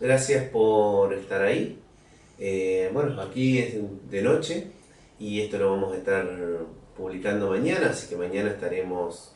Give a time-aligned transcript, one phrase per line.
[0.00, 1.80] gracias por estar ahí.
[2.38, 3.74] Eh, bueno, aquí es
[4.08, 4.68] de noche
[5.18, 6.26] y esto lo vamos a estar
[6.96, 9.34] publicando mañana, así que mañana estaremos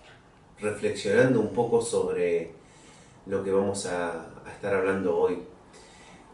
[0.61, 2.53] reflexionando un poco sobre
[3.27, 5.39] lo que vamos a, estar hablando hoy.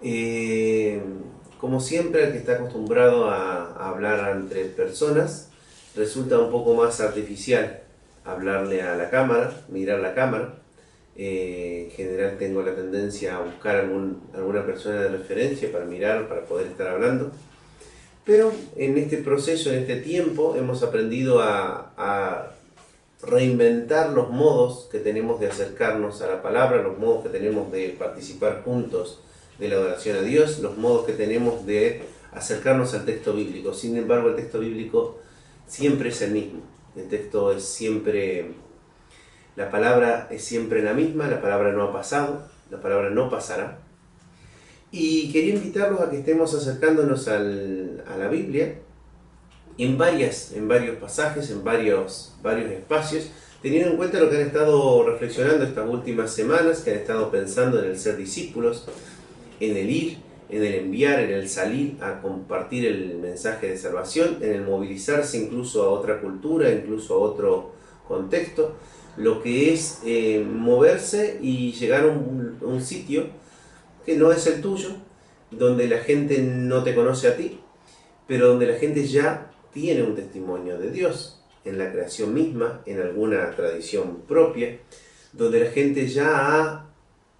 [0.02, 1.02] Eh,
[1.58, 5.50] como siempre, el que está acostumbrado a, hablar entre personas,
[5.96, 7.82] resulta un poco más artificial
[8.24, 10.61] hablarle a la cámara, mirar la cámara.
[11.16, 16.44] Eh, en general tengo la tendencia a buscar alguna persona de referencia para mirar, para
[16.44, 17.32] poder estar hablando.
[18.24, 22.48] Pero en este proceso, en este tiempo, hemos aprendido a,
[23.24, 27.90] reinventar los modos que tenemos de acercarnos a la palabra, los modos que tenemos de
[27.90, 29.20] participar juntos
[29.60, 32.02] de la adoración a Dios, los modos que tenemos de
[32.32, 33.74] acercarnos al texto bíblico.
[33.74, 35.20] Sin embargo, el texto bíblico
[35.68, 36.62] siempre es el mismo.
[36.96, 38.54] El texto es siempre,
[39.56, 43.78] la palabra es siempre la misma, la palabra no ha pasado, la palabra no pasará.
[44.90, 48.74] Y quería invitarlos a que estemos acercándonos a la Biblia
[49.78, 53.30] en, varias, en varios pasajes, en varios, varios espacios,
[53.62, 57.82] teniendo en cuenta lo que han estado reflexionando estas últimas semanas, que han estado pensando
[57.82, 58.86] en el ser discípulos,
[59.60, 60.18] en el ir,
[60.50, 65.38] en el enviar, en el salir a compartir el mensaje de salvación, en el movilizarse
[65.38, 67.72] incluso a otra cultura, incluso a otro
[68.06, 68.76] contexto,
[69.16, 73.26] lo que es eh, moverse y llegar a un sitio
[74.04, 74.90] que no es el tuyo,
[75.50, 77.60] donde la gente no te conoce a ti,
[78.26, 83.00] pero donde la gente ya tiene un testimonio de Dios en la creación misma, en
[83.00, 84.78] alguna tradición propia,
[85.32, 86.90] donde la gente ya ha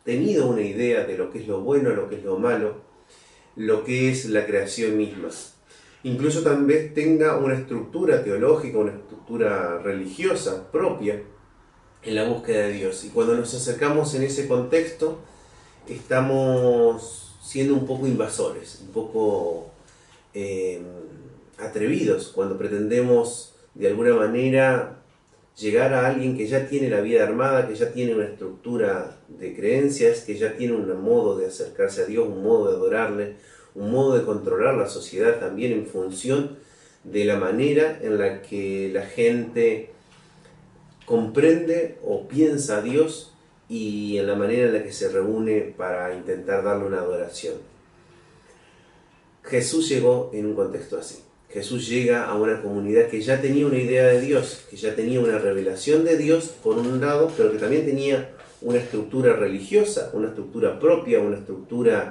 [0.04, 2.76] tenido una idea de lo que es lo bueno, lo que es lo malo,
[3.56, 5.28] lo que es la creación misma.
[6.04, 11.22] Incluso también tenga una estructura teológica, una estructura religiosa propia
[12.04, 13.04] en la búsqueda de Dios.
[13.04, 15.18] Y cuando nos acercamos en ese contexto,
[15.88, 19.70] estamos siendo un poco invasores, un poco
[20.34, 20.80] eh,
[21.58, 24.98] atrevidos cuando pretendemos de alguna manera
[25.58, 29.54] llegar a alguien que ya tiene la vida armada, que ya tiene una estructura de
[29.54, 33.36] creencias, que ya tiene un modo de acercarse a Dios, un modo de adorarle,
[33.74, 36.58] un modo de controlar la sociedad también en función
[37.04, 39.90] de la manera en la que la gente
[41.12, 43.34] comprende o piensa a Dios
[43.68, 47.56] y en la manera en la que se reúne para intentar darle una adoración.
[49.42, 51.18] Jesús llegó en un contexto así.
[51.50, 55.20] Jesús llega a una comunidad que ya tenía una idea de Dios, que ya tenía
[55.20, 58.30] una revelación de Dios por un lado, pero que también tenía
[58.62, 62.10] una estructura religiosa, una estructura propia, una estructura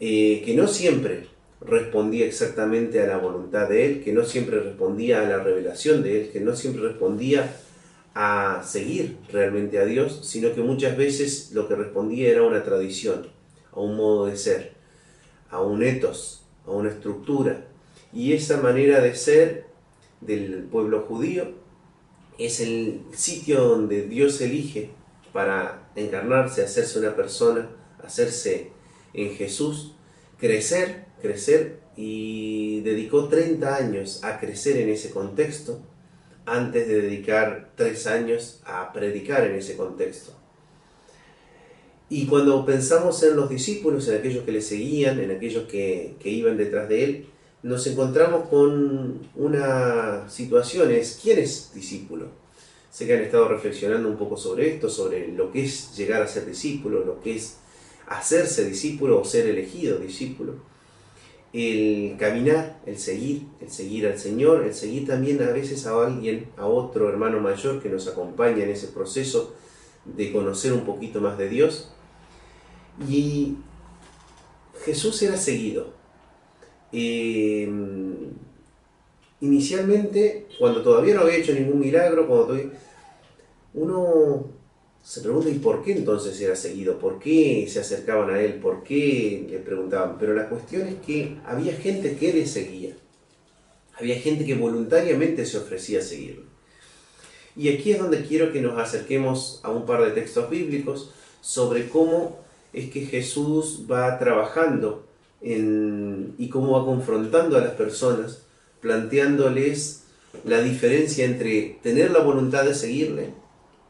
[0.00, 1.26] eh, que no siempre
[1.60, 6.22] respondía exactamente a la voluntad de Él, que no siempre respondía a la revelación de
[6.22, 7.54] Él, que no siempre respondía
[8.14, 13.26] a seguir realmente a Dios, sino que muchas veces lo que respondía era una tradición,
[13.72, 14.72] a un modo de ser,
[15.50, 17.66] a un etos, a una estructura.
[18.12, 19.66] Y esa manera de ser
[20.20, 21.52] del pueblo judío
[22.38, 24.90] es el sitio donde Dios elige
[25.32, 27.68] para encarnarse, hacerse una persona,
[28.04, 28.70] hacerse
[29.12, 29.94] en Jesús,
[30.38, 35.80] crecer, crecer y dedicó 30 años a crecer en ese contexto
[36.46, 40.32] antes de dedicar tres años a predicar en ese contexto.
[42.08, 46.56] Y cuando pensamos en los discípulos, en aquellos que le seguían, en aquellos que, iban
[46.56, 47.26] detrás de él,
[47.62, 52.26] nos encontramos con una situación, es ¿quién es discípulo?
[52.90, 56.28] Sé que han estado reflexionando un poco sobre esto, sobre lo que es llegar a
[56.28, 57.56] ser discípulo, lo que es
[58.06, 60.73] hacerse discípulo o ser elegido discípulo
[61.54, 66.48] el caminar, el seguir, el seguir al Señor, el seguir también a veces a alguien,
[66.56, 69.54] a otro hermano mayor que nos acompaña en ese proceso
[70.04, 71.92] de conocer un poquito más de Dios.
[73.08, 73.54] Y
[74.84, 75.92] Jesús era seguido.
[76.90, 77.70] Eh,
[79.40, 82.58] inicialmente, cuando todavía no había hecho ningún milagro, cuando
[83.74, 84.53] uno
[85.04, 86.98] se pregunta, ¿y por qué entonces era seguido?
[86.98, 88.54] ¿Por qué se acercaban a él?
[88.54, 90.16] ¿Por qué le preguntaban?
[90.18, 92.96] Pero la cuestión es que había gente que le seguía.
[93.98, 96.44] Había gente que voluntariamente se ofrecía a seguirlo.
[97.54, 101.10] Y aquí es donde quiero que nos acerquemos a un par de textos bíblicos
[101.42, 102.40] sobre cómo
[102.72, 105.06] es que Jesús va trabajando
[105.42, 108.46] y cómo va confrontando a las personas,
[108.80, 110.04] planteándoles
[110.44, 113.43] la diferencia entre tener la voluntad de seguirle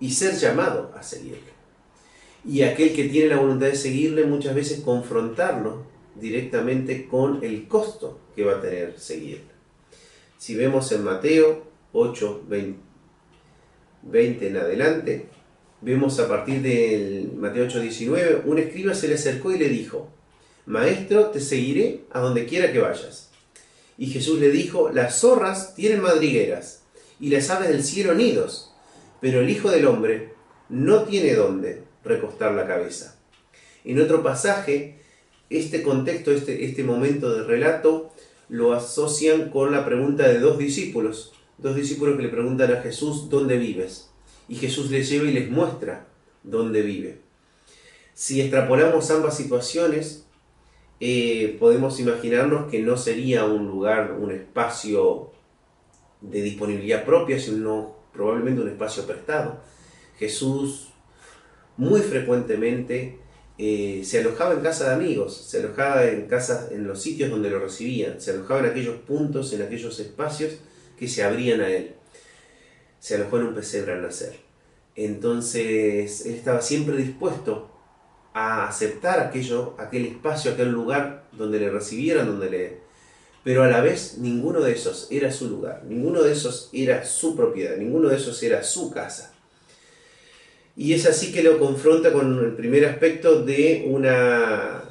[0.04, 1.54] y ser llamado a seguirle.
[2.46, 5.86] Y aquel que tiene la voluntad de seguirle muchas veces confrontarlo
[6.20, 9.54] directamente con el costo que va a tener seguirle.
[10.36, 11.64] Si vemos en Mateo
[11.94, 12.42] 8,
[14.02, 15.28] 20, en adelante,
[15.80, 20.10] vemos a partir del Mateo 8:19, un escriba se le acercó y le dijo,
[20.66, 23.30] Maestro, te seguiré a donde quiera que vayas.
[23.96, 26.82] Y Jesús le dijo, las zorras tienen madrigueras
[27.18, 28.73] y las aves del cielo nidos,
[29.20, 30.34] pero el Hijo del Hombre
[30.68, 33.18] no tiene dónde recostar la cabeza.
[33.84, 34.98] En otro pasaje,
[35.50, 38.12] este contexto, este, este momento de relato,
[38.48, 43.28] lo asocian con la pregunta de dos discípulos, dos discípulos que le preguntan a Jesús,
[43.30, 44.10] ¿dónde vives?
[44.48, 46.06] Y Jesús les lleva y les muestra
[46.42, 47.20] dónde vive.
[48.12, 50.26] Si extrapolamos ambas situaciones,
[51.00, 55.32] eh, podemos imaginarnos que no sería un lugar, un espacio
[56.20, 59.60] de disponibilidad propia, sino probablemente un espacio prestado.
[60.18, 60.88] Jesús
[61.76, 63.18] muy frecuentemente
[63.58, 67.50] eh, se alojaba en casa de amigos, se alojaba en casas, en los sitios donde
[67.50, 70.54] lo recibían, se alojaba en aquellos puntos, en aquellos espacios
[70.98, 71.94] que se abrían a él.
[72.98, 74.36] Se alojó en un pesebre al nacer.
[74.96, 77.70] Entonces él estaba siempre dispuesto
[78.32, 82.83] a aceptar aquello, aquel espacio, aquel lugar donde le recibieran, donde le...
[83.44, 87.36] Pero a la vez ninguno de esos era su lugar, ninguno de esos era su
[87.36, 89.34] propiedad, ninguno de esos era su casa.
[90.76, 94.82] Y es así que lo confronta con el primer aspecto de una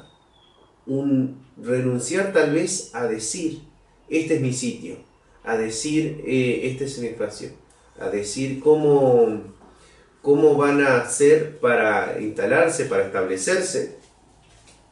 [0.86, 3.60] un renunciar tal vez a decir,
[4.08, 4.96] este es mi sitio,
[5.42, 7.50] a decir, eh, este es mi espacio,
[7.98, 9.42] a decir cómo,
[10.22, 13.98] cómo van a hacer para instalarse, para establecerse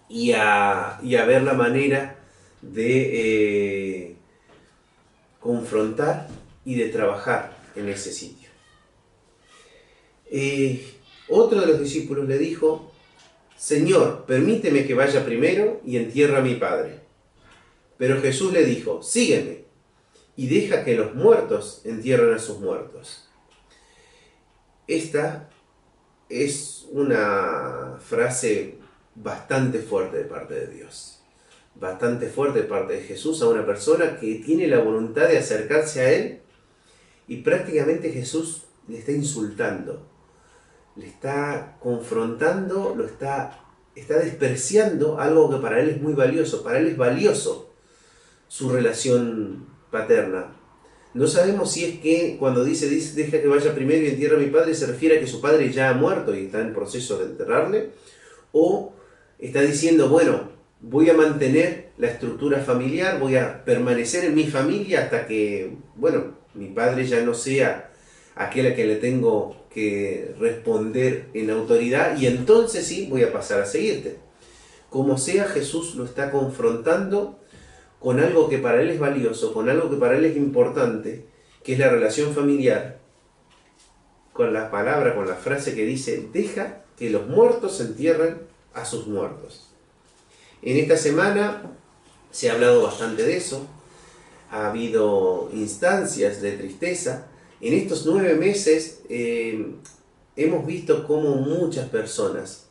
[0.08, 2.18] y a, ver la manera
[2.62, 4.16] de eh,
[5.40, 6.28] confrontar
[6.64, 8.48] y de trabajar en ese sitio.
[10.30, 10.94] Eh,
[11.28, 12.92] otro de los discípulos le dijo,
[13.56, 17.00] Señor, permíteme que vaya primero y entierre a mi padre.
[17.98, 19.64] Pero Jesús le dijo, sígueme
[20.36, 23.28] y deja que los muertos entierren a sus muertos.
[24.86, 25.48] Esta
[26.28, 28.78] es una frase
[29.14, 31.21] bastante fuerte de parte de Dios,
[31.74, 36.12] bastante fuerte parte de Jesús a una persona que tiene la voluntad de acercarse a
[36.12, 36.42] Él
[37.28, 40.06] y prácticamente Jesús le está insultando,
[40.96, 43.64] le está confrontando, lo está,
[43.94, 46.62] está despreciando algo que para él es muy valioso.
[46.62, 47.72] Para él es valioso
[48.48, 50.56] su relación paterna.
[51.14, 54.40] No sabemos si es que cuando dice, dice deja que vaya primero y entierra a
[54.40, 57.18] mi padre, se refiere a que su padre ya ha muerto y está en proceso
[57.18, 57.90] de enterrarle,
[58.52, 58.94] o
[59.38, 60.51] está diciendo, bueno,
[60.82, 66.34] voy a mantener la estructura familiar, voy a permanecer en mi familia hasta que, bueno,
[66.54, 67.90] mi padre ya no sea
[68.34, 73.60] aquel a que le tengo que responder en autoridad y entonces sí voy a pasar
[73.60, 74.18] a seguirte.
[74.90, 77.38] Como sea, Jesús lo está confrontando
[77.98, 81.24] con algo que para él es valioso, con algo que para él es importante,
[81.62, 82.98] que es la relación familiar,
[84.32, 88.38] con la palabra, con la frase que dice, deja que los muertos entierren
[88.74, 89.71] a sus muertos.
[90.62, 91.72] En esta semana
[92.30, 93.66] se ha hablado bastante de eso,
[94.48, 97.26] ha habido instancias de tristeza,
[97.60, 99.74] en estos nueve meses eh,
[100.36, 102.68] hemos visto cómo muchas personas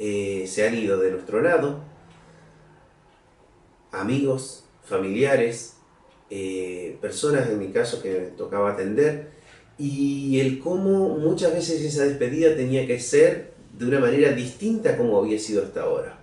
[0.00, 1.84] eh, se han ido de nuestro lado,
[3.92, 5.74] amigos, familiares,
[6.28, 9.30] eh, personas en mi caso que me tocaba atender,
[9.78, 15.18] y el cómo muchas veces esa despedida tenía que ser de una manera distinta como
[15.18, 16.21] había sido hasta ahora.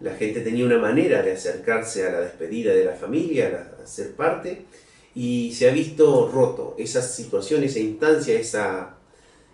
[0.00, 4.14] La gente tenía una manera de acercarse a la despedida de la familia, a ser
[4.14, 4.66] parte,
[5.14, 8.96] y se ha visto roto esa situación, esa instancia, esa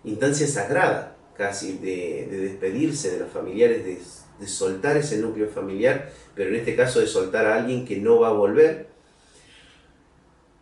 [0.03, 3.99] instancia sagrada casi de, despedirse de los familiares, de,
[4.39, 8.19] de, soltar ese núcleo familiar, pero en este caso de soltar a alguien que no
[8.19, 8.87] va a volver,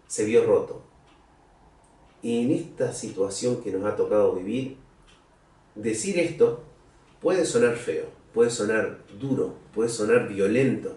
[0.08, 0.84] se vio roto.
[2.22, 4.78] Y en esta situación que nos ha tocado vivir,
[5.76, 6.64] decir esto
[7.22, 10.96] puede sonar feo, puede sonar duro, puede sonar violento.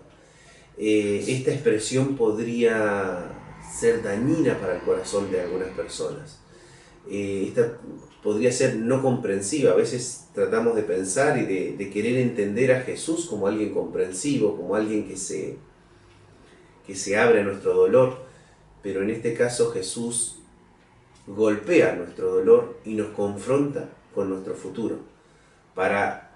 [0.78, 3.30] Eh, esta expresión podría
[3.72, 6.40] ser dañina para el corazón de algunas personas.
[7.10, 7.78] Eh, esta
[8.22, 9.72] podría ser no comprensiva.
[9.72, 14.74] A veces tratamos de pensar y de, querer entender a Jesús como alguien comprensivo, como
[14.74, 15.56] alguien que se,
[16.86, 18.18] que se abre a nuestro dolor.
[18.82, 20.38] Pero en este caso Jesús
[21.26, 24.98] golpea nuestro dolor y nos confronta con nuestro futuro
[25.74, 26.31] para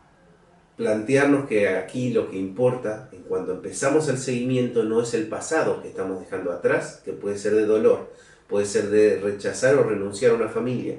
[0.77, 5.81] plantearnos que aquí lo que importa en cuando empezamos el seguimiento no es el pasado
[5.81, 8.13] que estamos dejando atrás, que puede ser de dolor,
[8.47, 10.99] puede ser de rechazar o renunciar a una familia,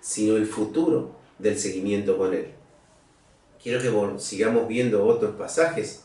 [0.00, 2.46] sino el futuro del seguimiento con Él.
[3.62, 6.04] Quiero que sigamos viendo otros pasajes,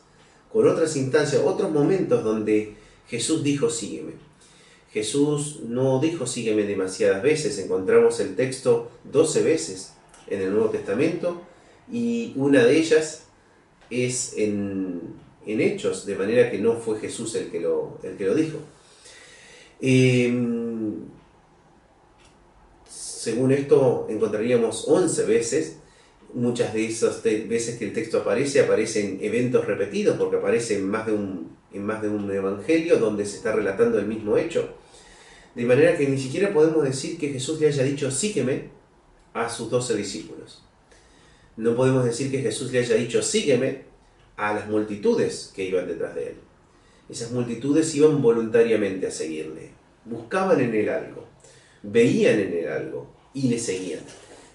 [0.51, 2.75] con otras instancias, otros momentos donde
[3.08, 4.13] Jesús dijo sígueme.
[4.92, 9.94] Jesús no dijo sígueme demasiadas veces, encontramos el texto 12 veces
[10.28, 11.42] en el Nuevo Testamento
[11.91, 13.25] y una de ellas
[13.89, 18.36] es en, Hechos, de manera que no fue Jesús el que lo, el que lo
[18.36, 18.60] dijo.
[19.81, 20.93] Em,
[22.88, 25.77] según esto encontraríamos 11 veces,
[26.33, 31.07] muchas de esas veces que el texto aparece aparecen eventos repetidos, porque aparece en más
[31.07, 34.75] de un, en más de un evangelio donde se está relatando el mismo hecho.
[35.55, 38.69] De manera que ni siquiera podemos decir que Jesús le haya dicho sígueme
[39.33, 40.63] a sus doce discípulos.
[41.62, 43.84] No podemos decir que Jesús le haya dicho sígueme
[44.36, 46.36] a las multitudes que iban detrás de él.
[47.08, 49.70] Esas multitudes iban voluntariamente a seguirle,
[50.06, 51.27] buscaban en él algo,
[51.84, 54.00] veían en él algo y le seguían.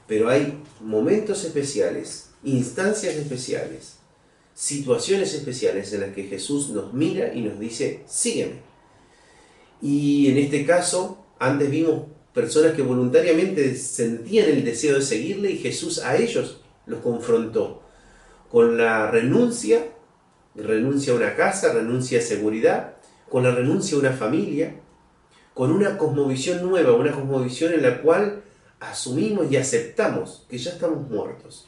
[0.08, 3.98] Pero hay momentos especiales, instancias especiales,
[4.52, 8.62] situaciones especiales en las que Jesús nos mira y nos dice, sígueme.
[9.80, 15.58] Y en este caso, antes vimos personas que voluntariamente sentían el deseo de seguirle y
[15.58, 17.82] Jesús a ellos los confrontó
[18.50, 19.88] con la renuncia,
[20.54, 22.96] renuncia a una casa, renuncia a seguridad,
[23.28, 24.80] con la renuncia a una familia,
[25.52, 28.42] con una cosmovisión nueva, una cosmovisión en la cual
[28.80, 31.66] asumimos y aceptamos que ya estamos muertos,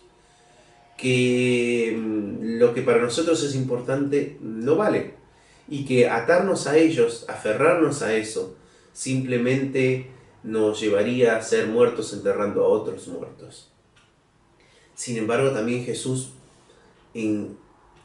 [0.96, 5.14] que mm, lo que para nosotros es importante no vale
[5.68, 8.56] y que atarnos a ellos, aferrarnos a eso,
[8.92, 10.10] simplemente
[10.42, 13.70] nos llevaría a ser muertos enterrando a otros muertos.
[14.98, 16.30] Sin embargo, también Jesús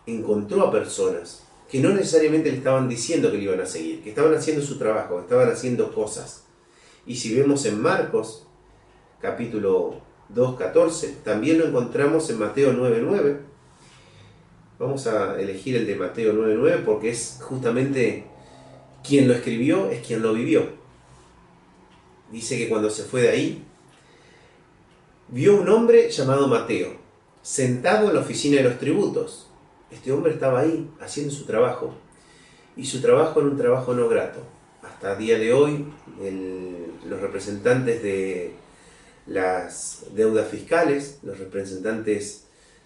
[0.05, 4.09] encontró a personas que no necesariamente le estaban diciendo que le iban a seguir, que
[4.09, 6.43] estaban haciendo su trabajo, estaban haciendo cosas.
[7.07, 8.45] Y si vemos en Marcos,
[9.19, 13.39] capítulo 2, 14, también lo encontramos en Mateo 9, 9,
[14.77, 18.25] Vamos a elegir el de Mateo 9.9 porque es justamente
[19.03, 20.67] quien lo escribió, es quien lo vivió.
[22.31, 23.63] Dice que cuando se fue de ahí,
[25.33, 26.95] vio un hombre llamado Mateo,
[27.41, 29.47] sentado en la oficina de los tributos.
[29.89, 31.95] Este hombre estaba ahí haciendo su trabajo,
[32.77, 34.41] y su trabajo era un trabajo no grato.
[34.83, 35.87] Hasta el día de hoy,
[37.07, 38.53] los representantes de
[39.25, 42.43] las deudas fiscales, los representantes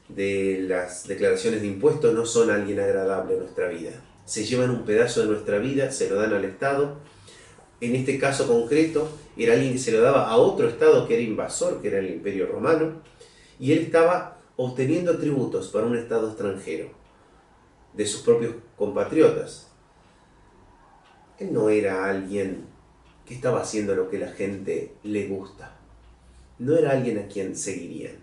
[0.08, 3.92] de las declaraciones de impuestos no son alguien agradable en nuestra vida.
[4.24, 6.98] Se llevan un pedazo de nuestra vida, se lo dan al Estado.
[7.80, 11.24] En este caso concreto, era alguien que se lo daba a otro Estado que era
[11.24, 13.02] invasor, que era el Imperio Romano,
[13.60, 16.90] y él estaba obteniendo tributos para un Estado extranjero,
[17.94, 19.68] de sus propios compatriotas.
[21.40, 22.66] Él no era alguien
[23.26, 25.76] que estaba haciendo lo que la gente le gusta.
[26.58, 28.16] No era alguien a quien seguirían.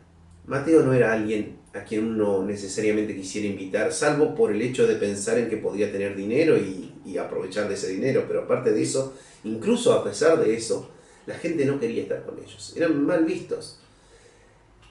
[0.47, 4.97] Mateo no era alguien a quien uno necesariamente quisiera invitar, salvo por el hecho de
[4.97, 9.15] pensar en que podía tener dinero y, aprovechar de ese dinero, pero aparte de eso,
[9.45, 10.91] incluso a pesar de eso,
[11.27, 13.79] la gente no quería estar con ellos, eran mal vistos.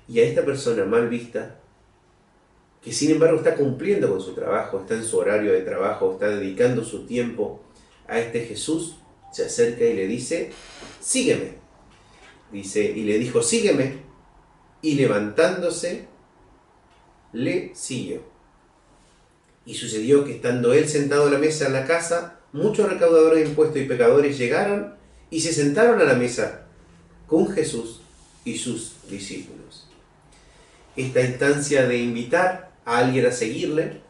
[0.07, 1.59] Y a esta persona mal vista,
[2.81, 6.27] que sin embargo está cumpliendo con su trabajo, está en su horario de trabajo, está
[6.27, 7.61] dedicando su tiempo
[8.07, 8.97] a este Jesús,
[9.31, 10.51] se acerca y le dice,
[10.99, 11.55] sígueme.
[12.51, 14.03] Dice, y le dijo, sígueme.
[14.81, 16.07] Y levantándose,
[17.31, 18.21] le siguió.
[19.65, 23.49] Y sucedió que estando él sentado a la mesa en la casa, muchos recaudadores de
[23.49, 24.95] impuestos y pecadores llegaron
[25.29, 26.65] y se sentaron a la mesa
[27.27, 28.01] con Jesús
[28.45, 29.87] y sus discípulos.
[30.95, 34.01] Esta instancia de invitar a alguien a seguirle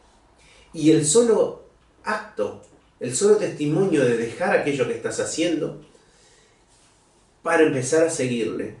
[0.72, 1.64] y el solo
[2.04, 2.62] acto,
[3.00, 5.84] el solo testimonio de dejar aquello que estás haciendo
[7.42, 8.76] para empezar a seguirle,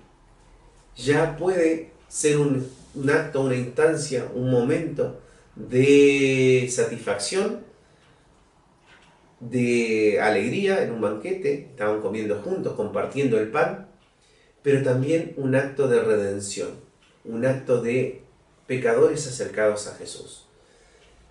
[0.96, 5.20] ya puede ser un un acto, una instancia, un momento
[5.56, 7.60] de satisfacción,
[9.40, 13.88] de alegría en un banquete, estaban comiendo juntos, compartiendo el pan,
[14.62, 16.70] pero también un acto de redención,
[17.24, 18.22] un acto de
[18.66, 20.46] pecadores acercados a Jesús.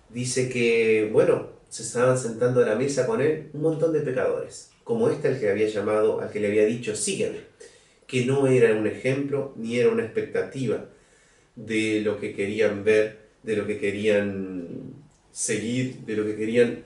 [0.08, 4.70] Dice que, bueno, se estaban sentando a la mesa con él un montón de pecadores,
[4.84, 7.40] como este al que había llamado, al que le había dicho, sígueme,
[8.06, 10.84] que no era un ejemplo ni era una expectativa,
[11.56, 14.94] de lo que querían ver, de lo que querían
[15.32, 16.84] seguir, de lo que querían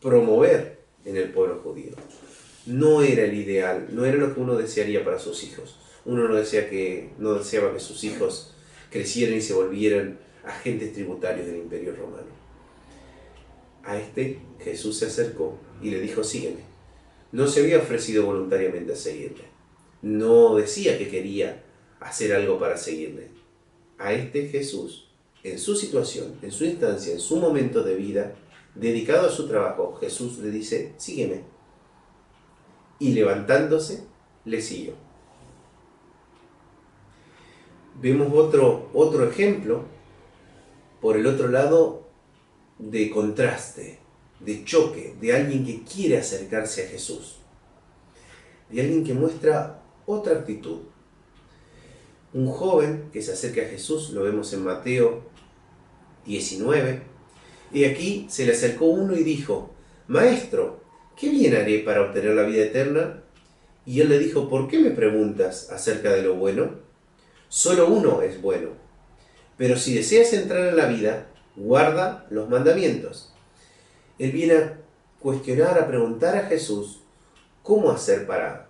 [0.00, 1.92] promover en el pueblo judío.
[2.66, 5.78] No era el ideal, no era lo que uno desearía para sus hijos.
[6.04, 8.54] Uno no, no deseaba que sus hijos
[8.90, 12.28] crecieran y se volvieran agentes tributarios del imperio romano.
[13.84, 16.60] A este Jesús se acercó y le dijo, sígueme.
[17.32, 19.44] No se había ofrecido voluntariamente a seguirle.
[20.02, 21.64] No decía que quería
[22.00, 23.28] hacer algo para seguirle.
[23.98, 25.08] A este Jesús,
[25.42, 28.34] en su situación, en su instancia, en su momento de vida,
[28.78, 31.42] dedicado a su trabajo, Jesús le dice, sígueme.
[32.98, 34.04] Y levantándose,
[34.44, 35.08] le siguió.
[38.00, 39.82] vemos otro, otro ejemplo,
[41.00, 42.06] por el otro lado,
[42.78, 43.98] de contraste,
[44.40, 47.38] de choque, de alguien que quiere acercarse a Jesús,
[48.70, 50.80] de alguien que muestra otra actitud.
[52.32, 55.22] Un joven que se acerca a Jesús, lo vemos en Mateo
[56.26, 57.02] 19,
[57.72, 59.70] y aquí se le acercó uno y dijo,
[60.06, 60.80] Maestro,
[61.16, 63.22] ¿qué bien haré para obtener la vida eterna?
[63.84, 66.70] Y él le dijo, ¿por qué me preguntas acerca de lo bueno?
[67.48, 68.70] Solo uno es bueno.
[69.56, 73.34] Pero si deseas entrar en la vida, guarda los mandamientos.
[74.18, 74.78] Él viene a
[75.20, 77.00] cuestionar, a preguntar a Jesús
[77.62, 78.68] cómo hacer para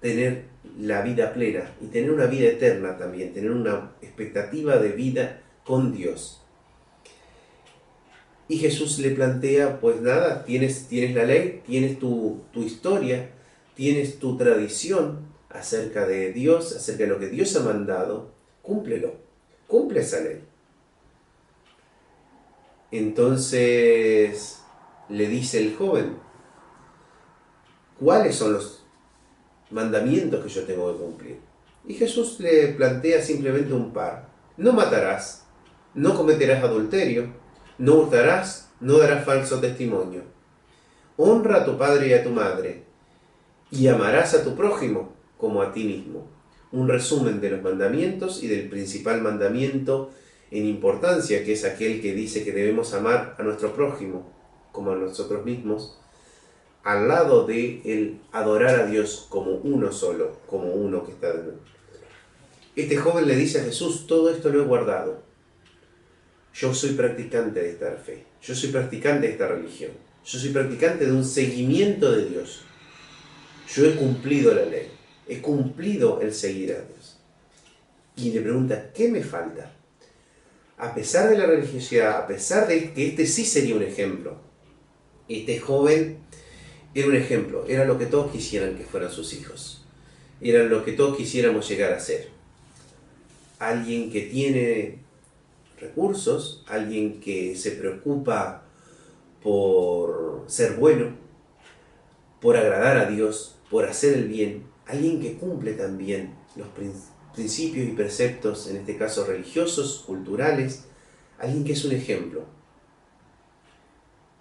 [0.00, 0.44] tener
[0.78, 5.92] la vida plena y tener una vida eterna también, tener una expectativa de vida con
[5.92, 6.42] Dios.
[8.48, 13.30] Y Jesús le plantea, pues nada, tienes, tienes la ley, tienes tu, tu historia,
[13.74, 19.14] tienes tu tradición acerca de Dios, acerca de lo que Dios ha mandado, cúmplelo,
[19.66, 20.42] cumple esa ley.
[22.90, 24.62] Entonces
[25.10, 26.16] le dice el joven,
[28.00, 28.84] ¿cuáles son los
[29.70, 31.38] mandamientos que yo tengo que cumplir?
[31.86, 34.28] Y Jesús le plantea simplemente un par.
[34.56, 35.46] No matarás,
[35.94, 37.32] no cometerás adulterio,
[37.78, 40.22] no hurtarás, no darás falso testimonio.
[41.16, 42.82] Honra a tu padre y a tu madre,
[43.70, 46.26] y amarás a tu prójimo como a ti mismo.
[46.72, 50.10] Un resumen de los mandamientos y del principal mandamiento
[50.50, 54.30] en importancia, que es aquel que dice que debemos amar a nuestro prójimo
[54.72, 55.98] como a nosotros mismos,
[56.82, 61.60] al lado de el adorar a Dios como uno solo, como uno que está dentro.
[62.76, 65.27] Este joven le dice a Jesús, todo esto lo he guardado
[66.58, 69.92] yo soy practicante de esta fe, yo soy practicante de esta religión,
[70.24, 72.62] yo soy practicante de un seguimiento de Dios.
[73.72, 74.88] Yo he cumplido la ley,
[75.28, 77.18] he cumplido el seguir a Dios.
[78.16, 79.72] Y le pregunta, ¿qué me falta?
[80.78, 84.40] A pesar de la religiosidad, a pesar de que este sí sería un ejemplo,
[85.28, 86.18] este joven
[86.92, 89.84] era un ejemplo, era lo que todos quisieran que fueran sus hijos,
[90.40, 92.28] era lo que todos quisiéramos llegar a ser.
[93.60, 95.07] Alguien que tiene
[95.80, 98.64] recursos, alguien que se preocupa
[99.42, 101.16] por ser bueno,
[102.40, 106.68] por agradar a Dios, por hacer el bien, alguien que cumple también los
[107.34, 110.84] principios y preceptos, en este caso religiosos, culturales,
[111.38, 112.44] alguien que es un ejemplo.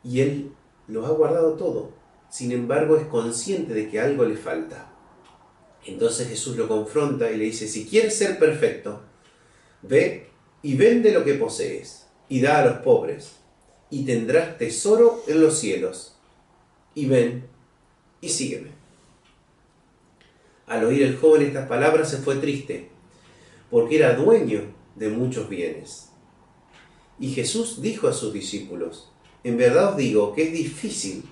[0.04, 0.52] Y él
[0.88, 1.92] lo ha guardado todo,
[2.30, 4.94] sin embargo es consciente de que algo le falta.
[5.86, 9.02] Entonces Jesús lo confronta y le dice, si quieres ser perfecto,
[9.82, 10.30] ve
[10.68, 13.38] y vende lo que posees, y da a los pobres,
[13.90, 16.18] y tendrás tesoro en los cielos.
[16.94, 17.48] Y ven
[18.20, 18.72] y sígueme.
[20.66, 22.90] Al oír el joven estas palabras se fue triste,
[23.72, 26.10] porque era dueño de muchos bienes.
[27.18, 29.10] Y Jesús dijo a sus discípulos,
[29.46, 31.24] en verdad os digo que es difícil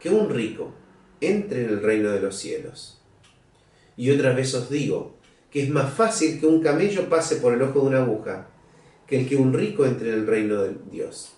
[0.00, 0.72] que un rico
[1.20, 3.00] entre en el reino de los cielos.
[3.96, 5.18] Y otra vez os digo
[5.52, 8.48] que es más fácil que un camello pase por el ojo de una aguja
[9.06, 11.32] que el que un rico entre en el reino de Dios.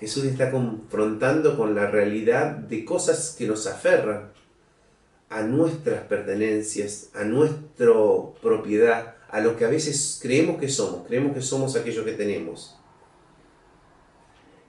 [0.00, 4.32] Jesús está confrontando con la realidad de cosas que nos aferran
[5.28, 7.92] a nuestras pertenencias, a nuestra
[8.40, 12.76] propiedad, a lo que a veces creemos que somos, creemos que somos aquello que tenemos.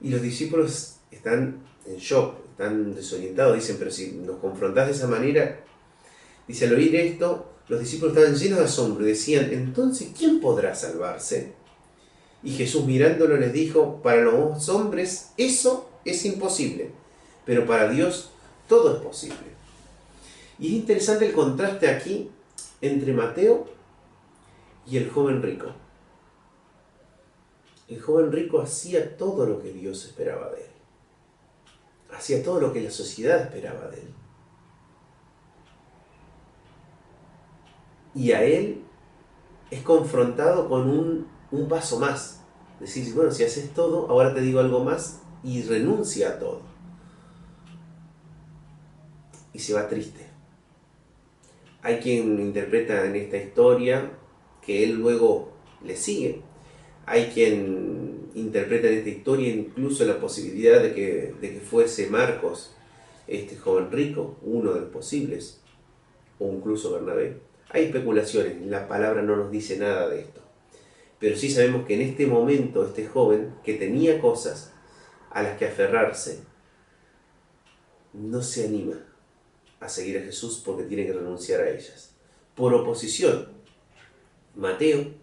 [0.02, 5.08] Y los discípulos están en shock, están desorientados, dicen, pero si nos confrontás de esa
[5.08, 5.60] manera,
[6.48, 10.74] dice, al oír esto, los discípulos estaban llenos de asombro y decían, entonces, ¿quién podrá
[10.74, 11.54] salvarse?
[12.42, 16.92] Y Jesús mirándolo les dijo, para los hombres eso es imposible,
[17.46, 18.32] pero para Dios
[18.68, 19.38] todo es posible.
[20.58, 22.32] Y es interesante el contraste aquí
[22.82, 23.68] entre Mateo
[24.88, 25.68] y el joven rico.
[27.88, 30.72] El joven rico hacía todo lo que Dios esperaba de él.
[32.12, 34.19] Hacía todo lo que la sociedad esperaba de él.
[38.20, 38.82] Y a él
[39.72, 42.42] es confrontado con un, paso más.
[42.82, 46.62] Decir, bueno, si haces todo, ahora te digo algo más y renuncia a todo.
[49.54, 50.28] Y se va triste.
[51.82, 54.12] Hay quien interpreta en esta historia
[54.62, 56.42] que él luego le sigue.
[57.06, 62.76] Hay quien interpreta en esta historia incluso la posibilidad de que, de que fuese Marcos,
[63.28, 65.62] este joven rico, uno de los posibles,
[66.38, 67.49] o incluso Bernabé.
[67.70, 70.42] Hay especulaciones, la palabra no nos dice nada de esto.
[71.20, 74.72] Pero sí sabemos que en este momento este joven que tenía cosas
[75.32, 76.40] a las que aferrarse,
[78.14, 78.96] no se anima
[79.80, 82.16] a seguir a Jesús porque tiene que renunciar a ellas.
[82.56, 83.50] Por oposición,
[84.56, 85.14] Mateo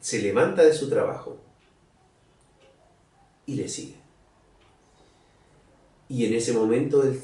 [0.00, 1.38] se levanta de su trabajo
[3.46, 3.96] y le sigue.
[6.08, 7.20] Y en ese momento él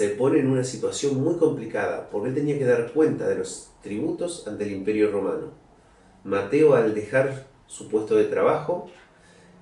[0.00, 3.68] se pone en una situación muy complicada, porque él tenía que dar cuenta de los
[3.82, 5.52] tributos ante el imperio romano.
[6.24, 8.90] Mateo al dejar su puesto de trabajo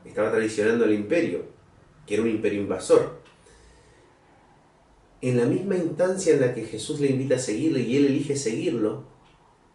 [0.05, 1.47] estaba traicionando al imperio,
[2.07, 3.21] que era un imperio invasor.
[5.23, 8.37] En la misma instancia en la que Jesús le invita a seguirle y él elige
[8.37, 9.07] seguirlo,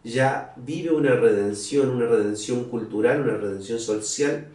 [0.06, 4.48] ya vive una redención, una redención cultural, una redención social,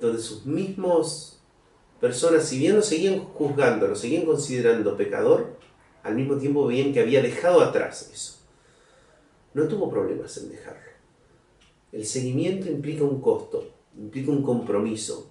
[0.00, 1.33] donde sus mismos
[2.04, 5.56] personas, si bien lo seguían juzgando, lo seguían considerando pecador,
[6.02, 8.40] al mismo tiempo veían que había dejado atrás eso.
[9.54, 10.82] No tuvo problemas en dejarlo.
[11.92, 15.30] El seguimiento implica un costo, implica un compromiso,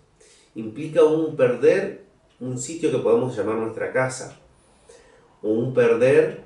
[0.56, 2.06] implica un perder
[2.40, 4.40] un sitio que podemos llamar nuestra casa,
[5.44, 6.42] o un perder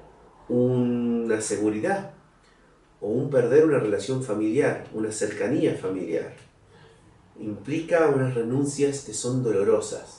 [0.49, 2.11] una seguridad,
[2.99, 6.33] o un perder una relación familiar, una cercanía familiar.
[7.39, 10.16] Implica unas renuncias que son dolorosas,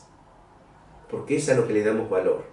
[1.10, 2.44] porque es a lo que le damos valor.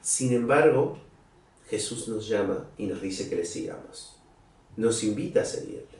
[0.00, 0.98] Sin embargo,
[1.68, 4.16] Jesús nos llama y nos dice que le sigamos.
[4.76, 5.98] Nos invita a seguirle.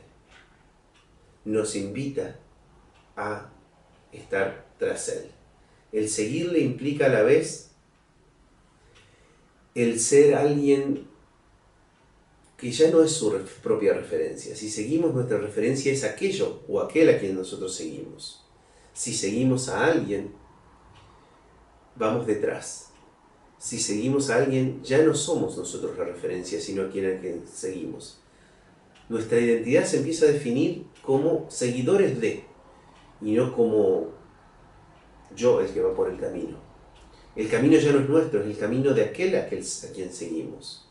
[1.45, 2.39] Nos invita
[3.17, 3.51] a
[4.13, 5.31] estar tras Él.
[5.93, 7.71] El seguirle implica a la vez
[9.75, 11.07] el ser alguien
[12.57, 14.57] que ya no es su propia referencia.
[14.57, 18.48] Si seguimos nuestra referencia es aquello o aquel a quien nosotros seguimos.
[18.99, 20.33] Si seguimos a alguien,
[21.95, 22.91] vamos detrás.
[23.57, 28.21] Si seguimos a alguien, ya no somos nosotros la referencia, sino a quien a seguimos.
[29.09, 32.43] Nuestra identidad se empieza a definir como seguidores de,
[33.23, 34.09] y no como
[35.37, 36.59] yo el que va por el camino.
[37.37, 40.89] El camino ya no es nuestro, es el camino de aquel a quien seguimos.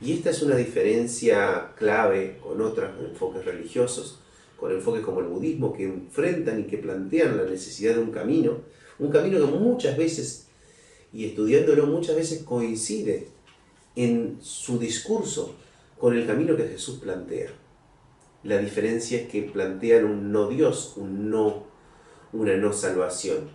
[0.00, 4.20] Y esta es una diferencia clave con otros enfoques religiosos,
[4.60, 8.58] con enfoques como el budismo, que enfrentan y que plantean la necesidad de un camino,
[8.98, 10.48] un camino que muchas veces,
[11.14, 13.28] y estudiándolo muchas veces, coincide
[13.96, 15.54] en su discurso
[15.98, 17.50] con el camino que Jesús plantea.
[18.44, 21.64] La diferencia es que plantean un no Dios, un no,
[22.34, 23.50] una no salvación.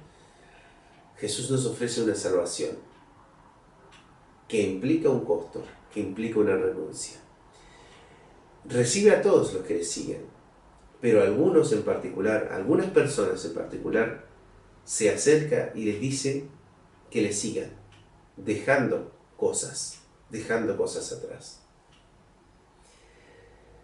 [1.18, 2.72] Jesús nos ofrece una salvación
[4.48, 5.63] que implica un costo,
[5.94, 7.20] que implica una renuncia.
[8.65, 10.35] Recibe a todos los que le siguen,
[11.06, 14.26] pero algunos en particular, algunas personas en particular,
[14.86, 16.48] se acerca y les dice
[17.12, 17.70] que le sigan,
[18.38, 20.00] dejando cosas,
[20.32, 21.62] dejando cosas atrás.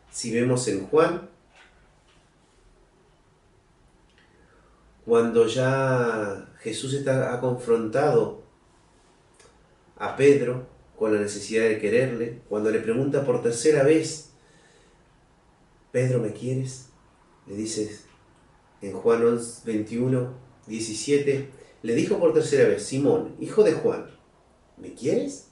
[0.10, 1.30] Si vemos en Juan,
[5.06, 8.42] cuando ya Jesús está, ha confrontado
[9.96, 10.66] a Pedro
[10.98, 14.32] con la necesidad de quererle, cuando le pregunta por tercera vez,
[15.92, 16.91] Pedro, ¿me quieres?
[17.48, 18.00] Le dice
[18.82, 20.34] en Juan 21,
[20.68, 21.50] 17,
[21.84, 24.08] le dijo por tercera vez, Simón, hijo de Juan,
[24.78, 25.48] ¿me quieres?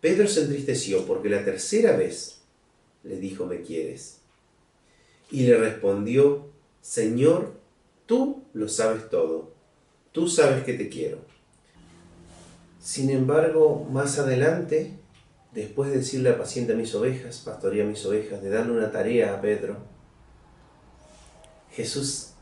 [0.00, 2.42] Pedro se entristeció porque la tercera vez
[3.04, 4.20] le dijo, ¿me quieres?
[5.30, 7.52] Y le respondió, Señor,
[8.06, 9.54] tú lo sabes todo,
[10.10, 11.18] tú sabes que te quiero.
[12.80, 14.98] Sin embargo, más adelante,
[15.52, 19.91] después de decirle apacienta mis ovejas, pastorea mis ovejas, de darle una tarea a Pedro,
[21.72, 22.32] Jesús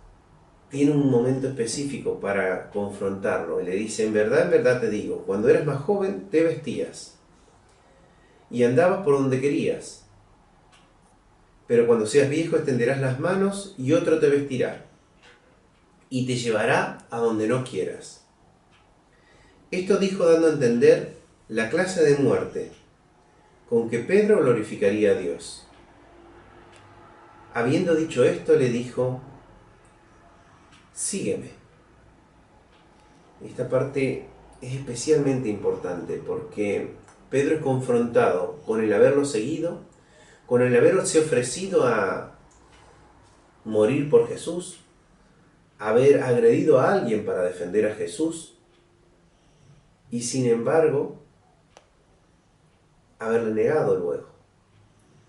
[0.70, 5.24] tiene un momento específico para confrontarlo y le dice, en verdad, en verdad te digo,
[5.26, 7.18] cuando eras más joven te vestías
[8.50, 10.04] y andabas por donde querías,
[11.66, 14.86] pero cuando seas viejo extenderás las manos y otro te vestirá
[16.08, 18.24] y te llevará a donde no quieras.
[19.70, 21.16] Esto dijo dando a entender
[21.48, 22.72] la clase de muerte
[23.68, 25.66] con que Pedro glorificaría a Dios.
[27.52, 29.20] Habiendo dicho esto, le dijo,
[30.92, 31.50] sígueme.
[33.44, 34.28] Esta parte
[34.60, 36.94] es especialmente importante porque
[37.30, 39.80] Pedro es confrontado con el haberlo seguido,
[40.46, 42.36] con el haberse ofrecido a
[43.64, 44.80] morir por Jesús,
[45.78, 48.58] haber agredido a alguien para defender a Jesús,
[50.10, 51.20] y sin embargo
[53.18, 54.29] haberle negado luego.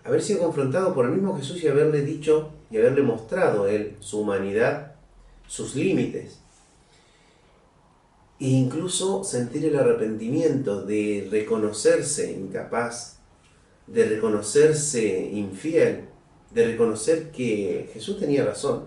[0.04, 4.20] Haber sido confrontado por el mismo Jesús y haberle dicho y haberle mostrado él su
[4.20, 4.96] humanidad,
[5.46, 6.38] sus límites.
[8.40, 13.18] E incluso sentir el arrepentimiento de reconocerse incapaz,
[13.86, 16.06] de reconocerse infiel,
[16.50, 18.86] de reconocer que Jesús tenía razón.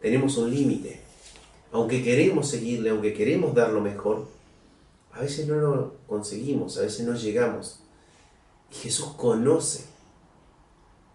[0.00, 1.00] Tenemos un límite.
[1.72, 4.26] Aunque queremos seguirle, aunque queremos dar lo mejor,
[5.12, 7.80] a veces no lo conseguimos, a veces no llegamos.
[8.70, 9.89] Jesús conoce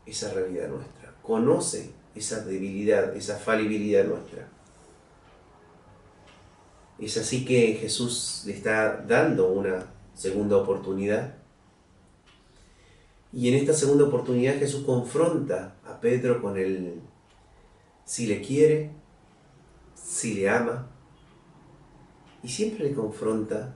[0.05, 4.47] esa realidad nuestra, conoce esa debilidad, esa falibilidad nuestra.
[6.99, 11.35] Es así que Jesús le está dando una segunda oportunidad.
[13.33, 17.01] Y en esta segunda oportunidad Jesús confronta a Pedro con el
[18.05, 18.91] si le quiere,
[19.93, 20.87] si le ama.
[22.43, 23.75] Y siempre le confronta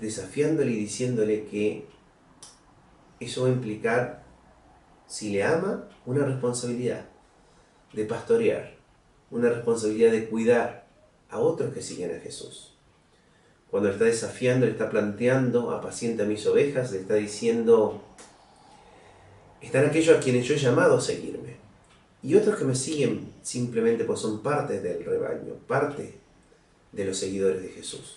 [0.00, 1.86] desafiándole y diciéndole que
[3.20, 4.24] eso va a implicar,
[5.08, 7.06] si le ama, una responsabilidad
[7.94, 8.76] de pastorear,
[9.30, 10.86] una responsabilidad de cuidar
[11.30, 12.74] a otros que siguen a Jesús.
[13.70, 18.02] Cuando le está desafiando, le está planteando, apacienta mis ovejas, le está diciendo,
[19.60, 21.56] están aquellos a quienes yo he llamado a seguirme.
[22.22, 26.18] Y otros que me siguen simplemente pues son parte del rebaño, parte
[26.92, 28.16] de los seguidores de Jesús.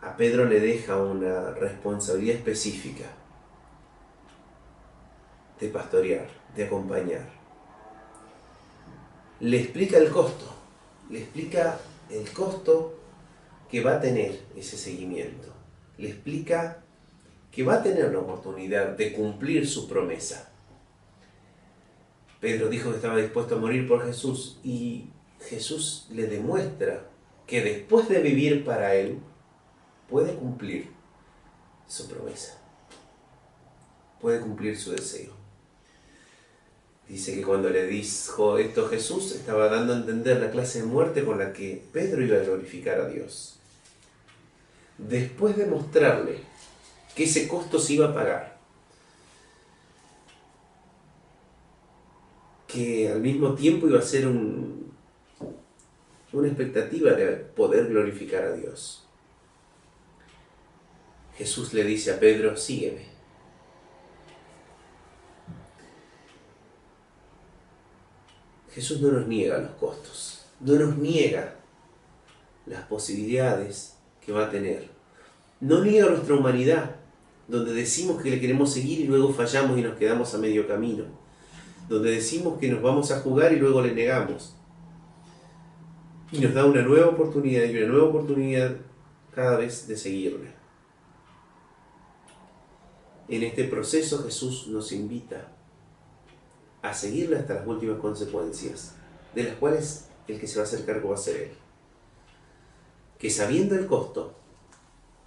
[0.00, 3.06] A Pedro le deja una responsabilidad específica
[5.60, 7.28] de pastorear, de acompañar.
[9.40, 10.46] Le explica el costo,
[11.10, 11.78] le explica
[12.10, 12.98] el costo
[13.70, 15.52] que va a tener ese seguimiento.
[15.98, 16.82] Le explica
[17.50, 20.50] que va a tener la oportunidad de cumplir su promesa.
[22.40, 27.08] Pedro dijo que estaba dispuesto a morir por Jesús y Jesús le demuestra
[27.46, 29.20] que después de vivir para Él,
[30.08, 30.90] puede cumplir
[31.86, 32.58] su promesa,
[34.20, 35.35] puede cumplir su deseo.
[37.08, 41.24] Dice que cuando le dijo esto Jesús, estaba dando a entender la clase de muerte
[41.24, 43.60] con la que Pedro iba a glorificar a Dios.
[44.98, 46.38] Después de mostrarle
[47.14, 48.58] que ese costo se iba a pagar,
[52.66, 54.92] que al mismo tiempo iba a ser un,
[56.32, 59.04] una expectativa de poder glorificar a Dios.
[61.36, 63.15] Jesús le dice a Pedro, sígueme.
[68.76, 71.54] Jesús no nos niega los costos, no nos niega
[72.66, 74.90] las posibilidades que va a tener.
[75.62, 76.96] No niega nuestra humanidad,
[77.48, 81.04] donde decimos que le queremos seguir y luego fallamos y nos quedamos a medio camino.
[81.88, 84.54] Donde decimos que nos vamos a jugar y luego le negamos.
[86.30, 88.76] Y nos da una nueva oportunidad y una nueva oportunidad
[89.34, 90.50] cada vez de seguirle.
[93.26, 95.55] En este proceso Jesús nos invita
[96.88, 98.94] a seguirle hasta las últimas consecuencias,
[99.34, 101.50] de las cuales el que se va a hacer cargo va a ser Él.
[103.18, 104.34] Que sabiendo el costo,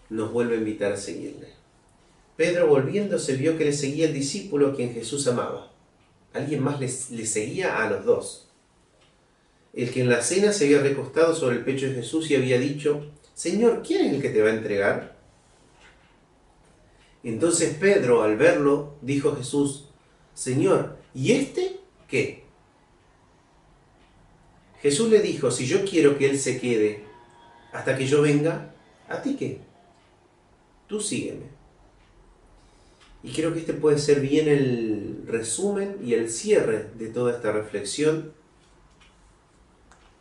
[0.10, 1.50] nos vuelve a invitar a seguirle.
[2.36, 5.72] Pedro volviéndose vio que le seguía el discípulo a quien Jesús amaba.
[6.34, 8.48] Alguien más le, le seguía a los dos.
[9.74, 12.58] El que en la cena se había recostado sobre el pecho de Jesús y había
[12.58, 15.18] dicho, Señor, ¿quién es el que te va a entregar?
[17.24, 19.89] Entonces Pedro, al verlo, dijo a Jesús,
[20.40, 22.46] Señor, ¿y este qué?
[24.82, 27.04] Jesús le dijo, si yo quiero que él se quede
[27.74, 28.74] hasta que yo venga,
[29.10, 29.60] ¿a ti qué?
[30.88, 31.48] Tú sígueme.
[33.22, 37.52] Y creo que este puede ser bien el resumen y el cierre de toda esta
[37.52, 38.32] reflexión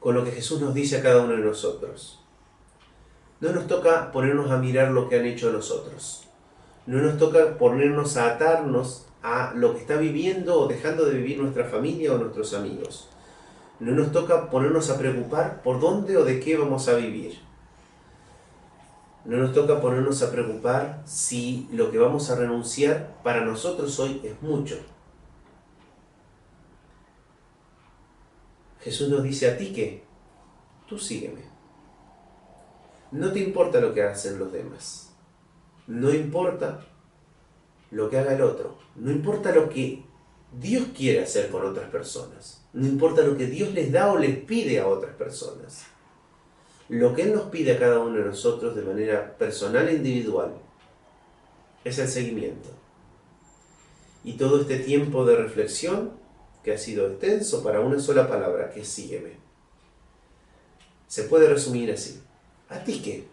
[0.01, 2.19] con lo que Jesús nos dice a cada uno de nosotros.
[3.39, 6.25] No nos toca ponernos a mirar lo que han hecho nosotros.
[6.87, 11.39] No nos toca ponernos a atarnos a lo que está viviendo o dejando de vivir
[11.39, 13.09] nuestra familia o nuestros amigos.
[13.81, 17.39] No nos toca ponernos a preocupar por dónde o de qué vamos a vivir.
[19.25, 24.21] No nos toca ponernos a preocupar si lo que vamos a renunciar para nosotros hoy
[24.25, 24.77] es mucho.
[28.81, 30.05] Jesús nos dice a ti que
[30.89, 31.43] tú sígueme.
[33.11, 35.13] No te importa lo que hacen los demás.
[35.87, 36.81] No importa
[37.91, 38.79] lo que haga el otro.
[38.97, 40.05] No importa lo que
[40.59, 42.65] Dios quiere hacer con otras personas.
[42.73, 45.87] No importa lo que Dios les da o les pide a otras personas
[46.89, 50.55] lo que Él nos pide a cada uno de nosotros de manera personal e individual
[51.85, 52.71] es el seguimiento.
[54.25, 56.13] Y todo este tiempo de reflexión,
[56.65, 59.37] que ha sido extenso para una sola palabra, que es sígueme,
[61.07, 62.21] se puede resumir así.
[62.69, 63.27] ¿A ti qué?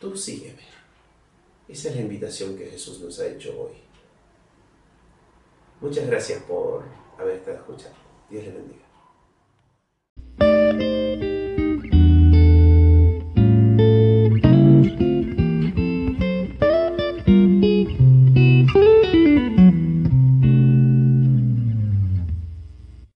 [0.00, 0.62] Tú sígueme.
[1.72, 3.72] Esa es la invitación que Jesús nos ha hecho hoy.
[5.80, 6.84] Muchas gracias por
[7.18, 7.96] haber estado escuchando.
[8.28, 8.82] Dios le bendiga.